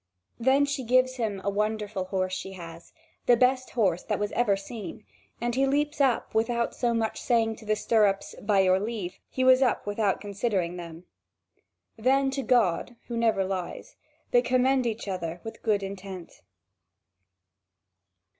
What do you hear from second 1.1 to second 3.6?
him a wonderful horse she has, the